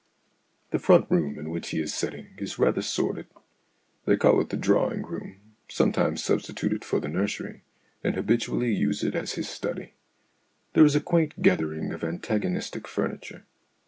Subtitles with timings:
[0.71, 3.27] The front room in which he is sitting is rather sordid.
[4.05, 7.61] They call it the drawing room, sometimes substitute it for the nursery,
[8.03, 9.93] and habitually use it as his study.
[10.73, 13.45] There is a quaint gathering of antagonistic furniture.